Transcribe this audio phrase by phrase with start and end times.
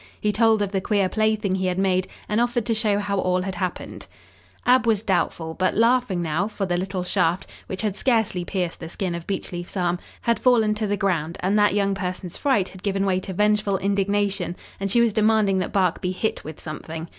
[0.19, 3.43] He told of the queer plaything he had made, and offered to show how all
[3.43, 4.07] had happened.
[4.65, 8.89] Ab was doubtful but laughing now, for the little shaft, which had scarcely pierced the
[8.89, 12.81] skin of Beechleaf's arm had fallen to the ground and that young person's fright had
[12.81, 17.07] given way to vengeful indignation and she was demanding that Bark be hit with something.